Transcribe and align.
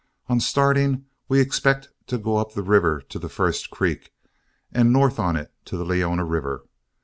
On 0.27 0.39
starting, 0.39 1.05
we 1.29 1.39
expect 1.39 1.89
to 2.07 2.17
go 2.17 2.37
up 2.37 2.53
the 2.55 2.63
river 2.63 3.01
to 3.01 3.19
the 3.19 3.29
first 3.29 3.69
creek, 3.69 4.11
and 4.71 4.91
north 4.91 5.19
on 5.19 5.35
it 5.35 5.53
to 5.65 5.77
the 5.77 5.85
Leona 5.85 6.25
River. 6.25 6.63